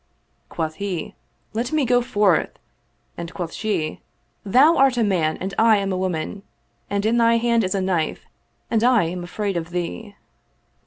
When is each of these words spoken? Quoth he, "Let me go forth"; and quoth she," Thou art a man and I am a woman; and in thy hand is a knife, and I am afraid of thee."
Quoth 0.49 0.77
he, 0.77 1.13
"Let 1.53 1.71
me 1.71 1.85
go 1.85 2.01
forth"; 2.01 2.49
and 3.19 3.31
quoth 3.31 3.53
she," 3.53 4.01
Thou 4.57 4.75
art 4.75 4.97
a 4.97 5.03
man 5.03 5.37
and 5.37 5.53
I 5.59 5.77
am 5.77 5.91
a 5.93 5.97
woman; 5.99 6.41
and 6.89 7.05
in 7.05 7.17
thy 7.17 7.37
hand 7.37 7.63
is 7.63 7.75
a 7.75 7.81
knife, 7.81 8.25
and 8.71 8.83
I 8.83 9.03
am 9.03 9.23
afraid 9.23 9.55
of 9.57 9.69
thee." 9.69 10.15